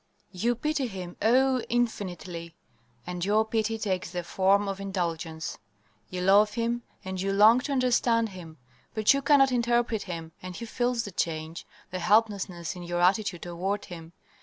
[0.31, 2.55] You pity him oh, infinitely!
[3.05, 5.59] And your pity takes the form of indulgence.
[6.09, 8.57] You love him and you long to understand him;
[8.95, 13.43] but you cannot interpret him and he feels the change, the helplessness in your attitude
[13.43, 14.13] toward him.